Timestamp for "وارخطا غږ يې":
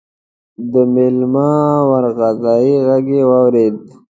1.89-3.21